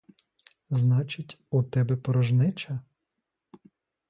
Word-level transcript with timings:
Значить, 0.71 1.37
у 1.51 1.61
тебе 1.61 1.95
порожнеча? 1.95 2.83